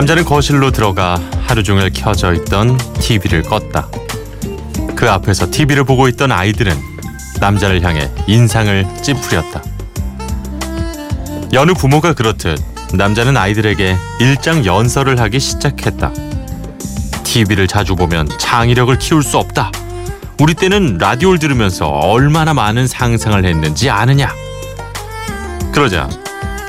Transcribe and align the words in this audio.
남자는 0.00 0.24
거실로 0.24 0.70
들어가 0.70 1.20
하루 1.46 1.62
종일 1.62 1.90
켜져 1.90 2.32
있던 2.32 2.78
TV를 3.00 3.42
껐다. 3.42 3.86
그 4.96 5.10
앞에서 5.10 5.50
TV를 5.50 5.84
보고 5.84 6.08
있던 6.08 6.32
아이들은 6.32 6.74
남자를 7.38 7.82
향해 7.82 8.10
인상을 8.26 8.86
찌푸렸다. 9.02 9.62
여느 11.52 11.74
부모가 11.74 12.14
그렇듯 12.14 12.58
남자는 12.94 13.36
아이들에게 13.36 13.94
일장 14.20 14.64
연설을 14.64 15.20
하기 15.20 15.38
시작했다. 15.38 16.12
TV를 17.22 17.66
자주 17.66 17.94
보면 17.94 18.26
창의력을 18.38 18.98
키울 18.98 19.22
수 19.22 19.36
없다. 19.36 19.70
우리 20.40 20.54
때는 20.54 20.96
라디오를 20.96 21.38
들으면서 21.38 21.88
얼마나 21.88 22.54
많은 22.54 22.86
상상을 22.86 23.44
했는지 23.44 23.90
아느냐. 23.90 24.32
그러자 25.74 26.08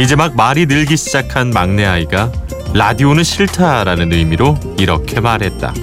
이제 0.02 0.17
막 0.17 0.36
말이 0.36 0.66
늘기 0.66 0.98
시작한 0.98 1.52
막내 1.52 1.86
아이가 1.86 2.30
라디오는 2.73 3.21
싫다라는 3.21 4.13
의미로 4.13 4.57
이렇게 4.77 5.20
말했다. 5.20 5.73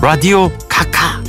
라디오 0.00 0.50
카카. 0.68 1.22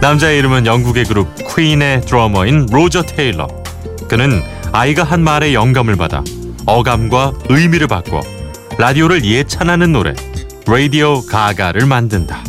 남자의 0.00 0.38
이름은 0.38 0.64
영국의 0.64 1.06
그룹 1.06 1.28
퀸의 1.54 2.02
드러머인 2.02 2.66
로저 2.70 3.02
테일러. 3.02 3.48
그는 4.08 4.42
아이가 4.70 5.02
한 5.02 5.22
말에 5.22 5.54
영감을 5.54 5.96
받아 5.96 6.22
어감과 6.66 7.32
의미를 7.48 7.88
바꿔 7.88 8.20
라디오를 8.78 9.24
예찬하는 9.24 9.90
노래 9.92 10.14
라디오 10.66 11.22
가가를 11.22 11.86
만든다. 11.86 12.44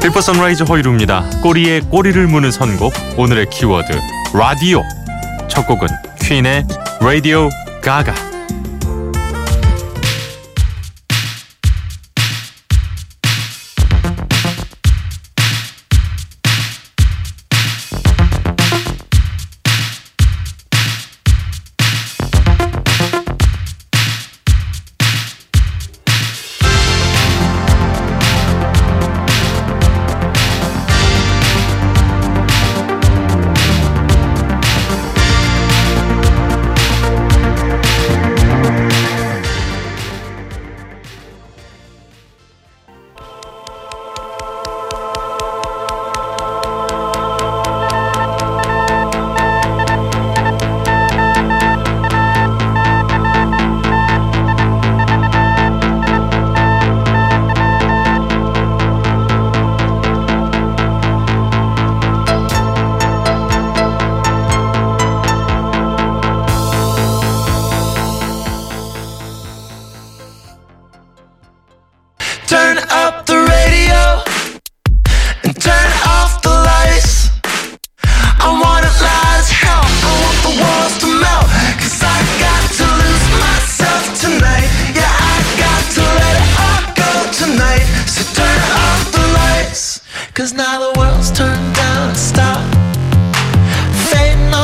비포 0.00 0.20
선라이즈 0.22 0.62
허일후입니다. 0.62 1.28
꼬리에 1.42 1.80
꼬리를 1.80 2.26
무는 2.26 2.50
선곡 2.50 2.92
오늘의 3.18 3.50
키워드 3.50 3.92
라디오 4.32 4.82
첫 5.48 5.66
곡은 5.66 5.88
퀸의 6.22 6.66
Radio 7.00 7.50
Ga 7.82 8.05
Ga 8.05 8.29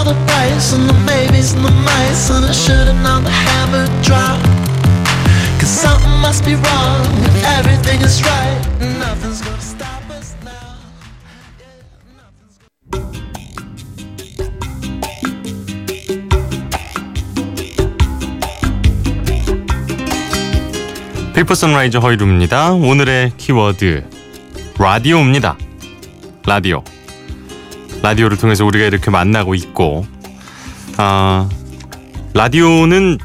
the 0.07 0.15
price 0.31 0.73
and 0.73 0.89
the 0.89 0.99
maybes 1.05 1.53
and 1.53 1.65
the 1.65 1.71
mice 1.83 2.31
And 2.31 2.45
I 2.45 2.53
should've 2.53 2.95
known 3.03 3.25
the 3.25 3.31
hammer 3.31 3.87
drop 4.07 4.39
Cause 5.59 5.75
something 5.83 6.17
must 6.23 6.45
be 6.45 6.55
wrong 6.55 7.03
if 7.27 7.35
everything 7.59 8.01
is 8.03 8.23
right 8.23 8.61
Nothing's 9.03 9.43
gonna 9.43 9.61
stop 9.61 10.09
us 10.11 10.37
now 10.45 10.77
페이퍼 21.35 21.55
선라이즈 21.55 21.99
허이루입니다. 21.99 22.73
오늘의 22.73 23.33
키워드 23.37 24.05
라디오입니다. 24.79 25.59
라디오. 26.47 26.83
라디오를 28.03 28.37
통해서 28.37 28.65
우리가 28.65 28.85
이렇게 28.85 29.11
만나고 29.11 29.55
있고, 29.55 30.07
아, 30.97 31.49
라디오는 32.35 33.19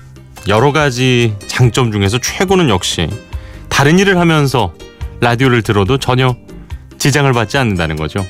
여러 0.48 0.72
가지 0.72 1.36
장점 1.48 1.92
중에서 1.92 2.18
최고는 2.18 2.70
역시 2.70 3.08
다른 3.70 4.00
일을 4.00 4.18
하면서 4.18 4.74
라디오를 5.20 5.62
들어도 5.62 5.98
전혀 5.98 6.36
지장을 6.98 7.32
받지 7.34 7.58
않는다는 7.58 7.96
거죠. 7.96 8.26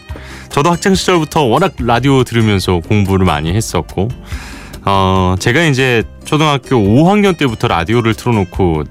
저도 0.49 0.71
학창 0.71 0.95
시절부터 0.95 1.43
워낙 1.43 1.73
라디오 1.79 2.23
들으면서 2.23 2.79
공부를 2.79 3.25
많이 3.25 3.53
했었고, 3.53 4.09
어, 4.83 5.35
제가 5.39 5.63
이제 5.63 6.03
초등학교 6.25 6.75
5학년 6.75 7.37
때부터 7.37 7.67
라디오를 7.67 8.13
틀어놓고 8.13 8.83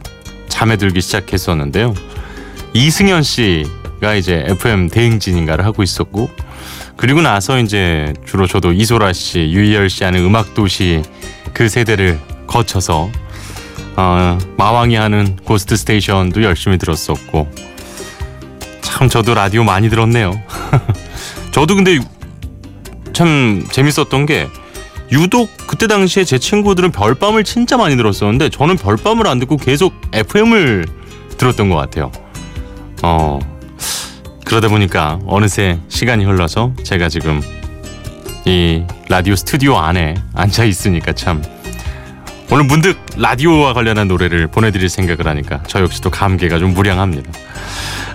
잠에 0.49 0.77
들기 0.77 1.01
시작했었는데요. 1.01 1.95
이승현 2.73 3.23
씨가 3.23 4.15
이제 4.15 4.45
FM 4.47 4.89
대행진인가를 4.89 5.65
하고 5.65 5.83
있었고, 5.83 6.31
그리고 7.01 7.23
나서 7.23 7.59
이제 7.59 8.13
주로 8.27 8.47
저도 8.47 8.75
이소라 8.75 9.15
씨, 9.15 9.39
유희열 9.39 9.89
씨 9.89 10.05
하는 10.05 10.23
음악 10.23 10.53
도시 10.53 11.01
그 11.55 11.67
세대를 11.67 12.21
거쳐서 12.47 13.11
어, 13.97 14.39
마왕이 14.59 14.97
하는 14.97 15.35
고스트 15.37 15.77
스테이션도 15.77 16.43
열심히 16.43 16.77
들었었고 16.77 17.51
참 18.83 19.09
저도 19.09 19.33
라디오 19.33 19.65
많이 19.65 19.89
들었네요. 19.89 20.43
저도 21.53 21.75
근데 21.75 21.99
참 23.15 23.65
재밌었던 23.73 24.27
게 24.27 24.47
유독 25.11 25.49
그때 25.67 25.87
당시에 25.87 26.25
제 26.25 26.37
친구들은 26.37 26.93
별밤을 26.93 27.45
진짜 27.45 27.79
많이 27.79 27.97
들었었는데 27.97 28.51
저는 28.51 28.77
별밤을 28.77 29.27
안 29.27 29.39
듣고 29.39 29.57
계속 29.57 29.95
FM을 30.13 30.85
들었던 31.39 31.71
것 31.71 31.77
같아요. 31.77 32.13
어 33.03 33.39
그러다 34.51 34.67
보니까 34.67 35.21
어느새 35.27 35.79
시간이 35.89 36.25
흘러서 36.25 36.75
제가 36.83 37.09
지금 37.09 37.41
이 38.45 38.83
라디오 39.09 39.37
스튜디오 39.37 39.77
안에 39.77 40.17
앉아 40.35 40.65
있으니까 40.65 41.13
참 41.13 41.41
오늘 42.51 42.65
문득 42.65 42.99
라디오와 43.17 43.75
관련한 43.75 44.09
노래를 44.09 44.49
보내드릴 44.49 44.89
생각을 44.89 45.29
하니까 45.29 45.63
저 45.69 45.81
역시도 45.81 46.11
감개가 46.11 46.59
좀 46.59 46.75
무량합니다. 46.75 47.31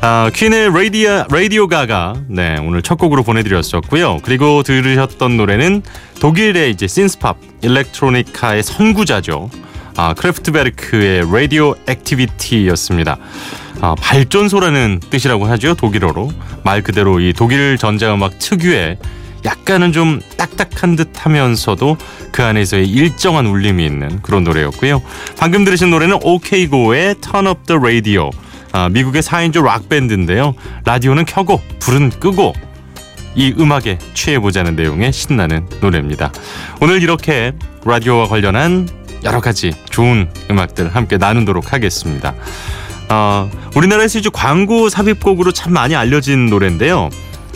아, 0.02 0.30
퀸의 0.34 0.74
라디오, 0.74 1.24
라디오 1.30 1.68
가가 1.70 2.16
네, 2.28 2.58
오늘 2.60 2.82
첫 2.82 2.98
곡으로 2.98 3.24
보내드렸었고요. 3.24 4.18
그리고 4.22 4.62
들으셨던 4.62 5.38
노래는 5.38 5.84
독일의 6.20 6.70
이제 6.70 6.86
신스팝 6.86 7.38
일렉트로니카의 7.62 8.62
선구자죠. 8.62 9.50
아, 9.96 10.14
크래프트베르크의 10.14 11.32
Radioactivity였습니다. 11.32 13.20
아, 13.82 13.96
발전소라는 13.96 15.00
뜻이라고 15.10 15.46
하죠. 15.46 15.76
독일어로. 15.76 16.32
말 16.64 16.82
그대로 16.82 17.20
이 17.20 17.34
독일 17.34 17.78
전자음악 17.78 18.40
특유의 18.40 18.98
약간은 19.46 19.92
좀 19.92 20.22
딱딱한 20.38 20.96
듯 20.96 21.10
하면서도 21.14 21.98
그 22.32 22.44
안에서의 22.44 22.88
일정한 22.88 23.46
울림이 23.46 23.86
있는 23.86 24.22
그런 24.22 24.44
노래였고요. 24.44 25.02
방금 25.38 25.64
들으신 25.64 25.92
노래는 25.92 26.20
OK 26.24 26.54
Go의 26.54 27.16
Turn 27.22 27.48
Up 27.48 27.62
The 27.68 27.80
Radio. 27.80 28.32
아, 28.72 28.90
미국의 28.90 29.22
4인조 29.22 29.64
락밴드인데요. 29.64 30.56
라디오는 30.84 31.26
켜고 31.26 31.62
불은 31.80 32.10
끄고 32.20 32.54
이 33.36 33.54
음악에 33.58 34.00
취해보자는 34.14 34.76
내용의 34.76 35.14
신나는 35.14 35.68
노래입니다. 35.82 36.32
오늘 36.82 37.04
이렇게 37.04 37.54
라디오와 37.86 38.28
관련한 38.28 38.90
여러 39.24 39.42
가지 39.42 39.72
좋은 39.90 40.30
음악들 40.50 40.96
함께 40.96 41.18
나누도록 41.18 41.74
하겠습니다. 41.74 42.34
어, 43.10 43.50
우리나라에서 43.76 44.20
이제 44.20 44.30
광고 44.34 44.90
삽입곡으로 44.90 45.52
참 45.52 45.74
많이 45.74 45.96
알려진 45.96 46.48
노래인데요. 46.48 47.10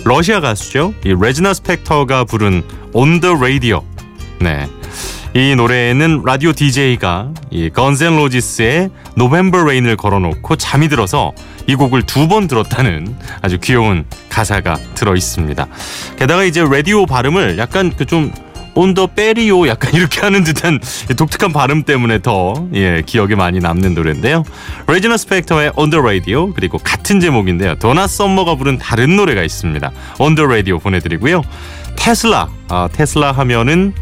러시아 0.06 0.40
가수죠. 0.40 0.94
이 1.06 1.16
레지나 1.20 1.54
스펙터가 1.54 2.24
부른 2.26 2.64
On 2.94 3.20
the 3.20 3.36
Radio. 3.36 3.84
네. 4.40 4.68
이 5.36 5.54
노래에는 5.56 6.24
라디오 6.26 6.54
DJ가 6.54 7.30
이 7.52 7.70
Guns 7.70 8.00
N' 8.00 8.16
Roses의 8.16 8.90
November 9.16 9.64
Rain을 9.64 9.96
걸어놓고 9.98 10.56
잠이 10.56 10.88
들어서 10.88 11.34
이 11.68 11.76
곡을 11.76 12.04
두 12.04 12.28
번 12.28 12.48
들었다는 12.48 13.16
아주 13.42 13.60
귀여운 13.60 14.06
가사가 14.30 14.78
들어 14.96 15.16
있습니다. 15.16 15.68
게다가 16.18 16.44
이제 16.46 16.64
라디오 16.64 17.06
발음을 17.06 17.58
약간 17.60 17.92
그좀 17.96 18.32
온더 18.76 19.08
빼리오 19.08 19.68
약간 19.68 19.94
이렇게 19.94 20.22
하는 20.22 20.44
듯한 20.44 20.80
독특한 21.18 21.52
발음 21.54 21.84
때문에 21.84 22.22
더 22.22 22.68
예, 22.74 23.02
기억에 23.06 23.36
많이 23.36 23.60
남는 23.60 23.94
노래인데요. 23.94 24.44
레지나 24.88 25.18
스펙터의 25.18 25.74
On 25.76 25.90
the 25.90 26.04
그리고 26.54 26.78
같은 26.78 27.20
제목인데요. 27.20 27.76
도나 27.76 28.08
썸머가 28.08 28.56
부른 28.56 28.78
다른 28.78 29.16
노래가 29.16 29.44
있습니다. 29.44 29.92
On 30.20 30.36
the 30.36 30.50
보내드리고요. 30.80 31.42
테슬라 31.96 32.50
아, 32.70 32.90
테슬라 32.92 33.32
하면은 33.32 33.94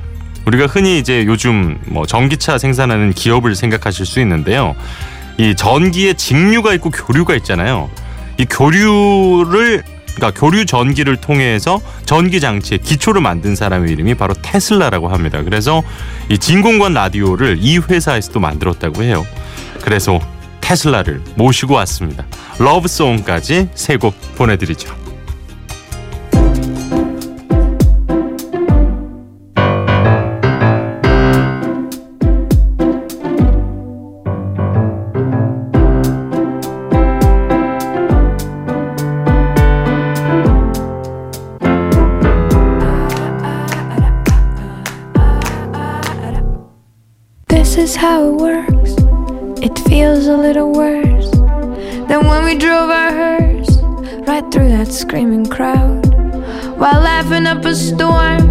우리가 0.46 0.66
흔히 0.68 0.98
이제 0.98 1.26
요즘 1.26 1.78
뭐 1.86 2.06
전기차 2.06 2.58
생산하는 2.58 3.12
기업을 3.14 3.56
생각하실 3.56 4.06
수 4.06 4.20
있는데요. 4.22 4.76
이 5.38 5.56
전기에 5.56 6.14
직류가 6.14 6.74
있고 6.76 6.90
교류가 6.90 7.36
있잖아요. 7.36 7.90
이 8.38 8.46
교류를 8.46 9.84
그러니까 10.18 10.40
교류 10.40 10.66
전기를 10.66 11.16
통해서 11.18 11.80
전기 12.06 12.40
장치의 12.40 12.80
기초를 12.80 13.22
만든 13.22 13.56
사람의 13.56 13.92
이름이 13.92 14.16
바로 14.16 14.34
테슬라라고 14.42 15.10
합니다. 15.10 15.44
그래서 15.44 15.84
이 16.30 16.38
진공관 16.40 16.94
라디오를 16.94 17.58
이 17.62 17.78
회사에서도 17.78 18.40
만들었다고 18.40 19.04
해요. 19.04 19.26
그래서 19.84 20.20
테슬라를 20.60 21.22
모시고 21.36 21.76
왔습니다. 21.76 22.26
러브송까지 22.60 23.70
세 23.76 23.98
곡 23.98 24.16
보내드리죠. 24.36 24.94
Feels 49.98 50.28
a 50.28 50.38
little 50.38 50.72
worse 50.74 51.32
than 52.08 52.22
when 52.28 52.46
we 52.46 52.56
drove 52.56 52.88
our 52.88 53.12
hearse 53.12 53.78
right 54.28 54.46
through 54.52 54.70
that 54.70 54.88
screaming 54.92 55.44
crowd. 55.44 56.06
While 56.78 57.02
laughing 57.02 57.48
up 57.48 57.66
a 57.66 57.74
storm 57.74 58.46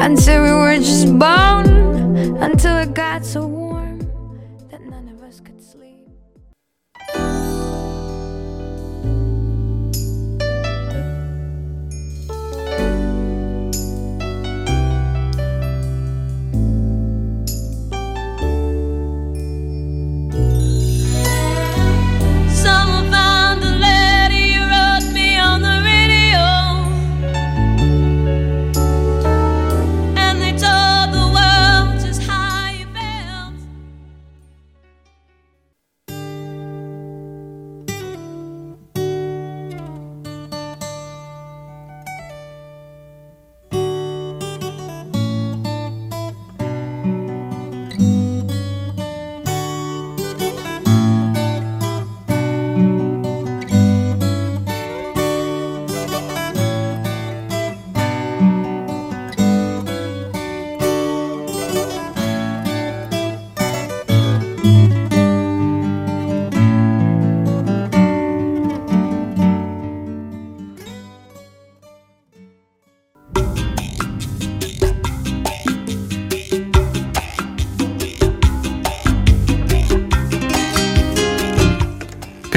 until 0.00 0.44
we 0.44 0.50
were 0.50 0.78
just 0.78 1.06
bone 1.18 2.38
until 2.42 2.78
it 2.78 2.94
got 2.94 3.22
so 3.26 3.46
warm 3.46 3.57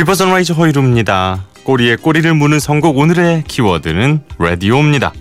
비포 0.02 0.16
선라이즈 0.16 0.54
허일후입니다. 0.54 1.46
꼬리에 1.64 1.96
꼬리를 1.96 2.34
무는 2.34 2.60
선곡 2.60 2.98
오늘의 2.98 3.44
키워드는 3.48 4.24
라디오입니다. 4.40 5.14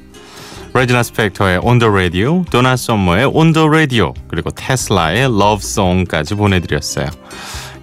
레지나 0.73 1.03
스펙터의 1.03 1.61
On 1.63 1.79
the 1.79 1.93
Radio, 1.93 2.47
도나 2.51 2.77
썸머의 2.77 3.27
On 3.27 3.53
the 3.53 3.69
Radio, 3.69 4.15
그리고 4.27 4.51
테슬라의 4.51 5.25
Love 5.25 5.59
Song까지 5.59 6.35
보내드렸어요. 6.35 7.09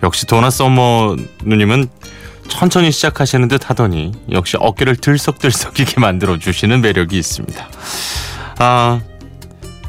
역시 0.02 0.26
도나 0.26 0.50
썸머 0.50 1.18
누님은 1.44 1.88
천천히 2.48 2.92
시작하시는 2.92 3.48
듯 3.48 3.70
하더니 3.70 4.14
역시 4.32 4.58
어깨를 4.60 4.96
들썩들썩이게 4.96 6.00
만들어 6.02 6.40
주시는 6.40 6.82
매력이 6.82 7.16
있습니다. 7.16 7.70
아, 8.58 9.02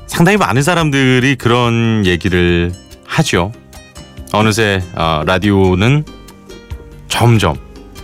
상당히 0.07 0.37
많은 0.37 0.61
사람들이 0.61 1.37
그런 1.37 2.05
얘기를 2.05 2.71
하죠. 3.07 3.53
어느새 4.35 4.83
어, 4.95 5.23
라디오는 5.25 6.18
점점 7.19 7.57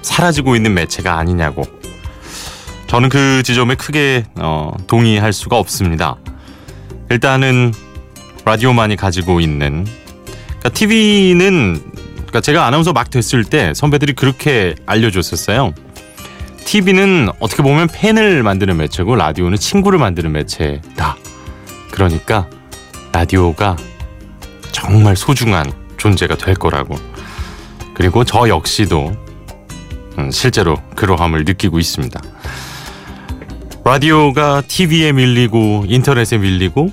사라지고 0.02 0.56
있는 0.56 0.75
매체가 0.75 1.16
아니냐고. 1.16 1.62
저는 2.88 3.09
그 3.09 3.44
지점에 3.44 3.76
크게 3.76 4.25
어, 4.35 4.73
동의할 4.88 5.33
수가 5.33 5.56
없습니다. 5.56 6.16
일단은 7.11 7.73
라디오만이 8.44 8.97
가지고 8.97 9.38
있는 9.38 9.87
그러니까 10.47 10.68
TV는 10.71 11.80
그러니까 12.16 12.40
제가 12.40 12.66
아나운서 12.66 12.92
막 12.92 13.09
됐을 13.09 13.44
때 13.44 13.73
선배들이 13.73 14.14
그렇게 14.14 14.75
알려줬었어요. 14.85 15.73
TV는 16.64 17.28
어떻게 17.38 17.62
보면 17.62 17.87
팬을 17.92 18.42
만드는 18.42 18.76
매체고 18.76 19.14
라디오는 19.14 19.56
친구를 19.59 20.00
만드는 20.00 20.33
매체다. 20.33 21.16
그러니까 21.92 22.49
라디오가 23.12 23.76
정말 24.73 25.14
소중한 25.14 25.73
존재가 25.99 26.37
될 26.37 26.56
거라고. 26.56 27.13
그리고 27.95 28.25
저 28.25 28.49
역시도 28.49 29.13
음, 30.19 30.31
실제로 30.31 30.77
그러함을 30.97 31.45
느끼고 31.45 31.79
있습니다. 31.79 32.21
라디오가 33.85 34.63
TV에 34.67 35.13
밀리고 35.13 35.85
인터넷에 35.89 36.39
밀리고 36.39 36.91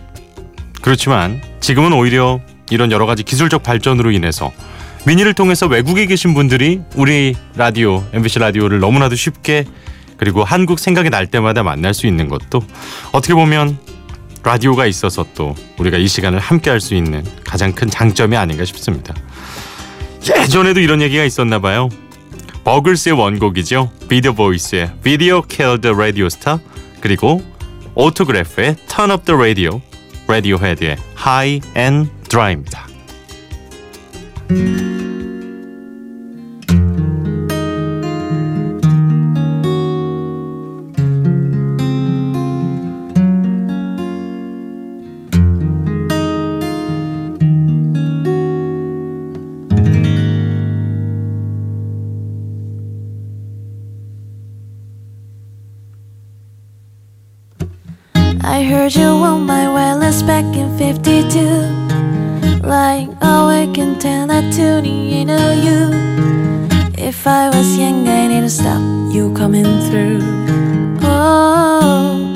그렇지만 0.82 1.42
지금은 1.60 1.94
오히려 1.94 2.40
이런 2.70 2.92
여러 2.92 3.06
가지 3.06 3.24
기술적 3.24 3.64
발전으로 3.64 4.12
인해서 4.12 4.52
미니를 5.06 5.34
통해서 5.34 5.68
외국에 5.68 6.06
계신 6.06 6.34
분들이 6.34 6.82
우리 6.96 7.36
라디오, 7.56 8.04
MBC 8.14 8.40
라디오를 8.40 8.80
너무나도 8.80 9.16
쉽게 9.16 9.66
그리고 10.18 10.44
한국 10.44 10.80
생각이 10.80 11.10
날 11.10 11.26
때마다 11.28 11.64
만날 11.64 11.94
수 11.94 12.06
있는 12.08 12.28
것도 12.28 12.62
어떻게 13.12 13.34
보면 13.34 13.78
라디오가 14.44 14.86
있어서 14.86 15.26
또 15.34 15.56
우리가 15.78 15.98
이 15.98 16.08
시간을 16.08 16.40
함께 16.40 16.70
할 16.70 16.80
수 16.82 16.94
있는 16.96 17.24
가장 17.44 17.72
큰 17.74 17.90
장점이 17.90 18.36
아닌가 18.36 18.66
싶습니다. 18.66 19.14
예전에도 20.30 20.80
이런 20.80 21.02
얘기가 21.02 21.24
있었나 21.24 21.60
봐요. 21.60 21.90
버글스의 22.64 23.16
원곡이죠. 23.18 23.92
Be 24.08 24.18
The 24.18 24.34
Voice의 24.34 24.92
Video 25.04 25.42
Killed 25.42 25.82
the 25.82 25.96
Radio 25.96 26.26
Star 26.28 26.60
그리고 27.00 27.42
오토그래프의 27.96 28.76
Turn 28.88 29.12
Up 29.12 29.26
the 29.26 29.38
Radio 29.38 29.82
라디오헤드의 30.28 30.98
High 31.18 31.62
and 31.76 32.10
Dry입니다. 32.30 32.88
I 58.52 58.64
heard 58.64 58.94
you 58.94 59.08
on 59.08 59.46
my 59.46 59.70
wireless 59.70 60.22
back 60.24 60.44
in 60.58 60.78
52. 60.78 62.68
Lying 62.68 63.18
awake 63.22 63.78
in 63.78 63.98
10 63.98 64.30
at 64.30 64.54
tuning 64.54 65.10
in 65.10 65.30
you. 65.64 65.90
If 66.98 67.26
I 67.26 67.48
was 67.48 67.78
young, 67.78 68.06
I 68.10 68.28
need 68.28 68.42
to 68.42 68.50
stop 68.50 68.82
you 69.16 69.34
coming 69.34 69.64
through. 69.88 70.20
Oh. 71.02 72.28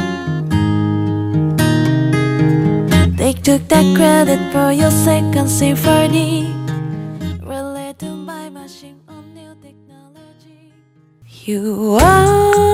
They 3.17 3.33
took 3.33 3.67
that 3.67 3.85
credit 3.97 4.39
for 4.53 4.71
your 4.71 4.91
second 4.91 5.49
symphony. 5.49 6.55
Related 7.43 8.25
by 8.25 8.49
machine 8.49 9.01
on 9.09 9.33
new 9.33 9.53
technology. 9.61 10.71
You 11.43 11.97
are. 11.99 12.64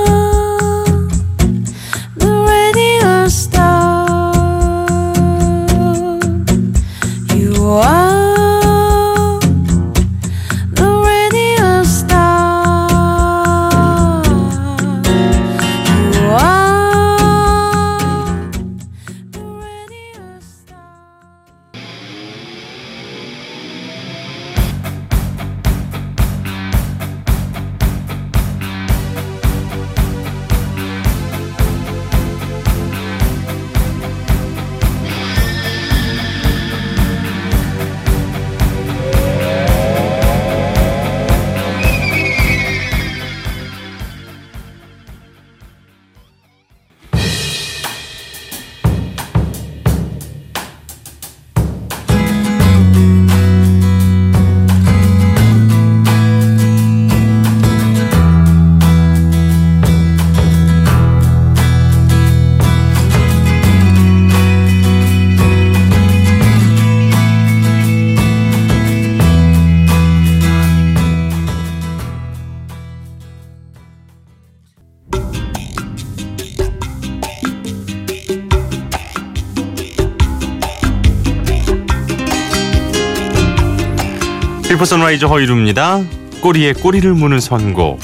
비포 84.71 84.85
선라이즈 84.85 85.25
허일후입니다. 85.25 86.01
꼬리에 86.39 86.71
꼬리를 86.71 87.13
무는 87.13 87.41
선곡. 87.41 87.99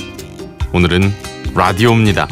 오늘은 0.73 1.13
라디오입니다. 1.55 2.27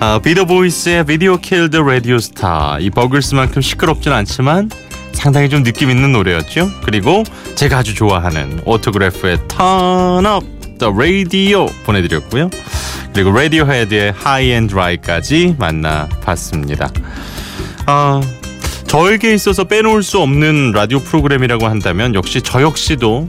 아, 0.00 0.18
Be 0.18 0.29
The 0.29 0.46
Voice의 0.46 1.04
Video 1.04 1.36
Killed 1.36 1.76
Radio 1.76 2.18
Star. 2.18 2.78
이 2.80 2.88
버글스만큼 2.88 3.60
시끄럽진 3.60 4.12
않지만 4.12 4.70
상당히 5.12 5.50
좀 5.50 5.62
느낌 5.62 5.90
있는 5.90 6.10
노래였죠. 6.12 6.70
그리고 6.86 7.22
제가 7.54 7.76
아주 7.76 7.94
좋아하는 7.94 8.62
오토그래프의 8.64 9.40
Turn 9.48 10.24
Up 10.24 10.46
the 10.78 10.94
Radio 10.94 11.66
보내드렸고요. 11.84 12.48
그리고 13.12 13.30
라디오헤드의 13.30 14.14
High 14.16 14.52
and 14.52 14.72
Dry까지 14.72 15.56
만나봤습니다. 15.58 16.90
아, 17.84 18.22
저에게 18.86 19.34
있어서 19.34 19.64
빼놓을 19.64 20.02
수 20.02 20.18
없는 20.18 20.72
라디오 20.72 20.98
프로그램이라고 21.00 21.66
한다면 21.66 22.14
역시 22.14 22.40
저 22.40 22.62
역시도 22.62 23.26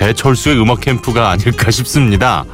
배철수의 0.00 0.58
음악 0.60 0.80
캠프가 0.80 1.30
아닐까 1.30 1.70
싶습니다. 1.70 2.44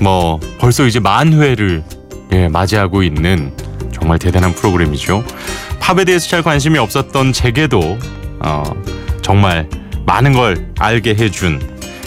뭐 0.00 0.40
벌써 0.58 0.86
이제 0.86 0.98
만 0.98 1.34
회를 1.34 1.84
예, 2.32 2.48
맞이하고 2.48 3.02
있는 3.02 3.52
정말 3.92 4.18
대단한 4.18 4.54
프로그램이죠. 4.54 5.22
팝에 5.78 6.04
대해서 6.04 6.26
잘 6.28 6.42
관심이 6.42 6.78
없었던 6.78 7.34
제게도 7.34 7.98
어, 8.40 8.62
정말 9.20 9.68
많은 10.06 10.32
걸 10.32 10.72
알게 10.78 11.16
해준 11.16 11.60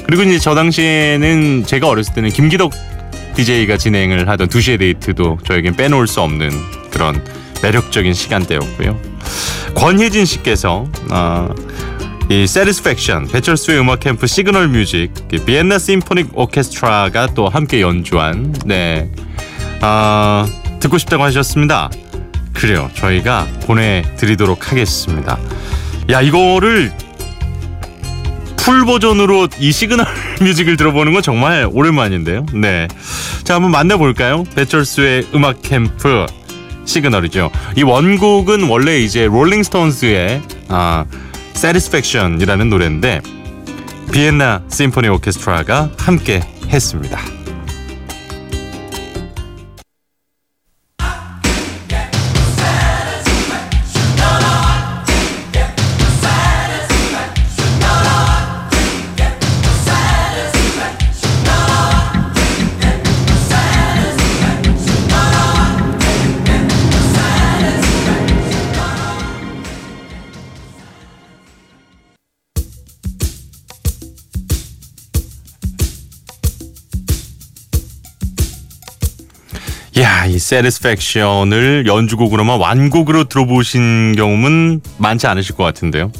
그리고 0.08 0.24
이제 0.24 0.40
저 0.40 0.56
당시에는 0.56 1.66
제가 1.66 1.88
어렸을 1.88 2.16
때는 2.16 2.30
김기덕 2.32 2.72
DJ가 3.36 3.78
진행을 3.78 4.28
하던 4.28 4.48
2시의 4.48 4.80
데이트도 4.80 5.40
저에겐 5.46 5.76
빼놓을 5.76 6.08
수 6.08 6.22
없는 6.22 6.50
그런 6.90 7.24
매력적인 7.62 8.14
시간대였고요. 8.14 9.00
권혜진 9.76 10.26
씨께서 10.26 10.86
어, 11.12 11.50
이 12.30 12.44
Satisfaction 12.44 13.28
배철수의 13.28 13.80
음악 13.80 14.00
캠프 14.00 14.28
시그널 14.28 14.68
뮤직 14.70 15.12
비엔나 15.46 15.78
심포닉 15.78 16.30
오케스트라가 16.34 17.28
또 17.36 17.50
함께 17.50 17.82
연주한 17.82 18.54
네 18.66 19.10
아, 19.82 20.48
듣고 20.80 20.98
싶다고 20.98 21.24
하셨습니다. 21.24 21.90
그래요. 22.54 22.90
저희가 22.94 23.48
보내드리도록 23.66 24.72
하겠습니다. 24.72 25.38
야 26.10 26.22
이거를 26.22 26.94
full 28.58 28.86
버전으로 28.86 29.50
이 29.60 29.74
시그널 29.74 30.08
뮤직을 30.40 30.78
들어보는 30.78 31.12
건 31.14 31.22
정말 31.22 31.68
오랜만인데요. 31.70 32.46
네. 32.54 32.88
자, 33.44 33.56
한번 33.56 33.72
만나볼까요? 33.72 34.46
배철수의 34.56 35.28
음악 35.36 35.62
캠프 35.62 36.26
시그널이죠. 36.86 37.52
이 37.76 37.84
원곡은 37.84 38.70
원래 38.70 39.00
이제 39.00 39.26
롤링스톤스의 39.26 40.42
아, 40.70 41.06
Satisfaction이라는 41.56 42.70
노래인데 42.70 43.22
비엔나 44.12 44.64
심포니 44.70 45.08
오케스트라가 45.10 45.90
함께 45.98 46.42
했습니다. 46.68 47.43
이 80.34 80.38
Satisfaction을 80.38 81.86
연주곡으로만 81.86 82.60
완곡으로 82.60 83.26
들어보신 83.26 84.16
경험은 84.18 84.82
많지 84.98 85.28
않으실 85.28 85.56
것 85.56 85.64
같은데요. 85.64 86.12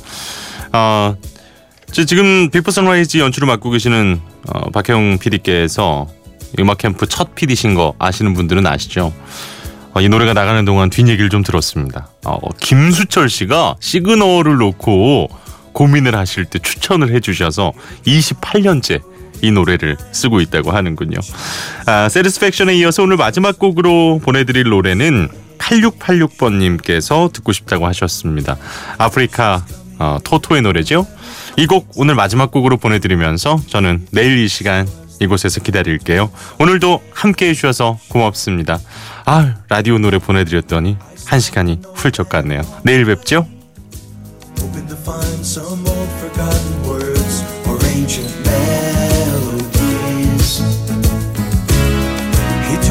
어, 0.72 1.16
지금 1.92 2.52
Before 2.52 2.70
Sunrise 2.70 3.18
연출을 3.18 3.48
맡고 3.48 3.72
계시는 3.72 4.22
어, 4.50 4.70
박혜영 4.70 5.18
PD께서 5.18 6.08
음악 6.60 6.78
캠프 6.78 7.08
첫 7.08 7.34
PD신 7.34 7.74
거 7.74 7.96
아시는 7.98 8.36
분들은 8.36 8.68
아시죠? 8.68 9.12
어, 9.96 10.02
이 10.02 10.08
노래가 10.10 10.34
나가는 10.34 10.64
동안 10.64 10.92
뒷얘기를 10.92 11.30
좀 11.30 11.42
들었습니다. 11.42 12.10
어, 12.24 12.38
김수철 12.60 13.30
씨가 13.30 13.78
시그널을 13.80 14.58
놓고 14.58 15.30
고민을 15.72 16.16
하실 16.16 16.46
때 16.46 16.60
추천을 16.60 17.16
해주셔서 17.16 17.74
28년째 18.06 19.02
이 19.44 19.52
노래를 19.52 19.98
쓰고 20.14 20.40
있다고 20.42 20.72
하는군요. 20.72 21.20
아, 21.86 22.10
세리스팩션에 22.10 22.74
이어서 22.78 23.04
오늘 23.04 23.18
마지막 23.18 23.60
곡으로 23.60 24.20
보내드릴 24.24 24.64
노래는 24.70 25.28
8686번님께서 25.60 27.32
듣고 27.34 27.52
싶다고 27.52 27.86
하셨습니다. 27.88 28.58
아프리카 28.98 29.64
어, 30.00 30.18
토토의 30.24 30.62
노래죠. 30.64 31.06
이 31.58 31.68
곡 31.68 31.92
오늘 31.96 32.16
마지막 32.16 32.50
곡으로 32.52 32.78
보내드리면서 32.78 33.60
저는 33.68 34.08
내일 34.12 34.40
이 34.40 34.48
시간 34.48 34.88
이곳에서 35.22 35.62
기다릴게요. 35.62 36.32
오늘도 36.60 37.02
함께 37.14 37.50
해주셔서 37.50 38.00
고맙습니다. 38.08 38.80
아 39.26 39.56
라디오 39.70 40.00
노래 40.00 40.18
보내드렸더니 40.18 40.98
한 41.28 41.40
시간이 41.40 41.80
훌쩍 41.96 42.30
갔네요. 42.30 42.62
내일 42.84 43.06
뵙죠. 43.06 43.46